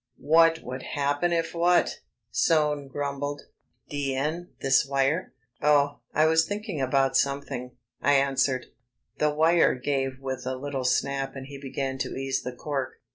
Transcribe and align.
"What 0.17 0.63
would 0.63 0.81
happen 0.81 1.31
if 1.31 1.53
what?" 1.53 1.99
Soane 2.31 2.87
grumbled, 2.87 3.43
"D 3.87 4.15
n 4.15 4.49
this 4.59 4.83
wire." 4.83 5.31
"Oh, 5.61 5.99
I 6.11 6.25
was 6.25 6.47
thinking 6.47 6.81
about 6.81 7.15
something," 7.15 7.77
I 8.01 8.13
answered. 8.15 8.65
The 9.19 9.29
wire 9.31 9.75
gave 9.75 10.17
with 10.19 10.47
a 10.47 10.55
little 10.55 10.85
snap 10.85 11.35
and 11.35 11.45
he 11.45 11.61
began 11.61 11.99
to 11.99 12.15
ease 12.15 12.41
the 12.41 12.51
cork. 12.55 12.93